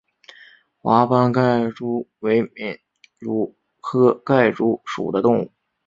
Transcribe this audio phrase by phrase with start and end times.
[0.79, 2.79] 华斑盖蛛为皿
[3.19, 5.51] 蛛科盖蛛属的动物。